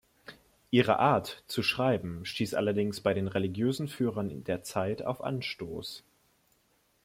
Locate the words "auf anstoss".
5.03-6.03